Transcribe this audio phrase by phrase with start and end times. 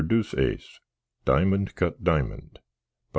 [0.03, 0.79] DEUCEACE
[1.25, 2.61] DIMOND CUT DIMOND By W.